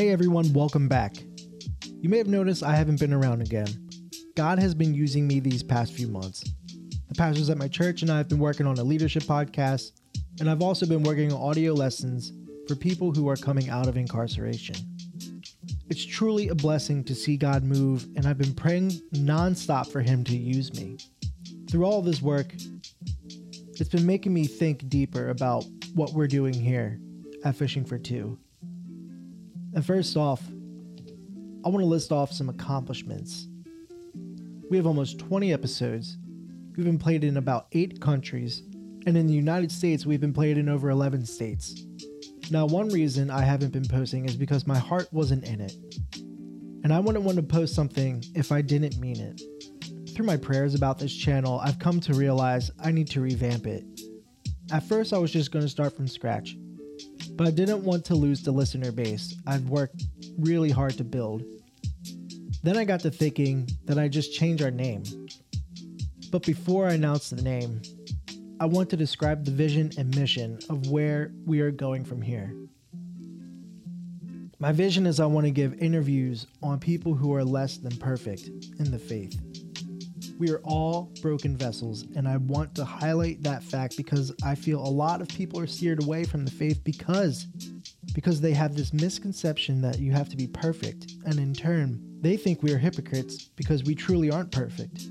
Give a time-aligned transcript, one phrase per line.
[0.00, 1.14] Hey everyone, welcome back.
[2.00, 3.90] You may have noticed I haven't been around again.
[4.34, 6.42] God has been using me these past few months.
[7.10, 9.90] The pastors at my church and I have been working on a leadership podcast,
[10.38, 12.32] and I've also been working on audio lessons
[12.66, 14.74] for people who are coming out of incarceration.
[15.90, 20.24] It's truly a blessing to see God move, and I've been praying nonstop for Him
[20.24, 20.96] to use me.
[21.70, 22.54] Through all this work,
[23.78, 26.98] it's been making me think deeper about what we're doing here
[27.44, 28.38] at Fishing for Two.
[29.74, 30.42] And first off,
[31.64, 33.46] I want to list off some accomplishments.
[34.70, 36.16] We have almost 20 episodes.
[36.76, 38.62] We've been played in about 8 countries,
[39.06, 41.84] and in the United States, we've been played in over 11 states.
[42.50, 45.74] Now, one reason I haven't been posting is because my heart wasn't in it.
[46.82, 49.42] And I wouldn't want to post something if I didn't mean it.
[50.14, 53.84] Through my prayers about this channel, I've come to realize I need to revamp it.
[54.72, 56.56] At first, I was just going to start from scratch,
[57.40, 60.04] but I didn't want to lose the listener base I've worked
[60.38, 61.42] really hard to build.
[62.62, 65.04] Then I got to thinking that I just change our name.
[66.30, 67.80] But before I announce the name,
[68.60, 72.54] I want to describe the vision and mission of where we are going from here.
[74.58, 78.50] My vision is I want to give interviews on people who are less than perfect
[78.78, 79.40] in the faith.
[80.40, 84.80] We are all broken vessels, and I want to highlight that fact because I feel
[84.80, 87.44] a lot of people are steered away from the faith because
[88.14, 92.38] because they have this misconception that you have to be perfect, and in turn, they
[92.38, 95.08] think we are hypocrites because we truly aren't perfect.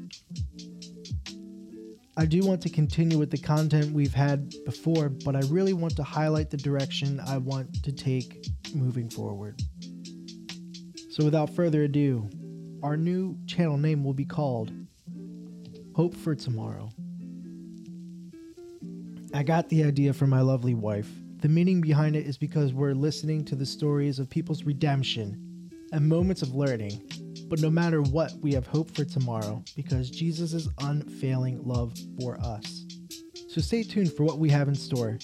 [2.18, 5.96] I do want to continue with the content we've had before, but I really want
[5.98, 9.62] to highlight the direction I want to take moving forward.
[11.12, 12.28] So, without further ado,
[12.82, 14.72] our new channel name will be called
[16.00, 16.94] Hope for Tomorrow.
[19.34, 21.10] I got the idea from my lovely wife.
[21.42, 26.08] The meaning behind it is because we're listening to the stories of people's redemption and
[26.08, 27.02] moments of learning
[27.50, 32.86] but no matter what, we have hope for tomorrow because Jesus' unfailing love for us.
[33.50, 35.20] So stay tuned for what we have in store.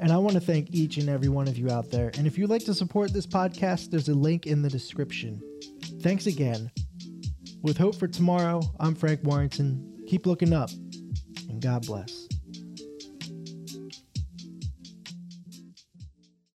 [0.00, 2.10] And I want to thank each and every one of you out there.
[2.18, 5.40] And if you'd like to support this podcast, there's a link in the description.
[6.00, 6.72] Thanks again.
[7.64, 10.04] With hope for tomorrow, I'm Frank Warrington.
[10.06, 10.68] Keep looking up,
[11.48, 12.28] and God bless.